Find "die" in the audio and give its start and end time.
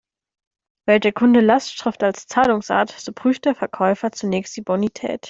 4.57-4.61